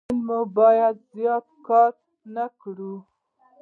[0.03, 1.91] موبایل مو باید زیات کار
[2.35, 2.93] نه کړو.